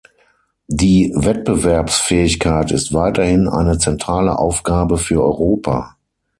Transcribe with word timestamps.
Die 0.67 1.13
Wettbewerbsfähigkeit 1.15 2.71
ist 2.71 2.91
weiterhin 2.91 3.47
eine 3.47 3.77
zentrale 3.77 4.39
Aufgabe 4.39 4.97
für 4.97 5.21
Europa. 5.23 5.95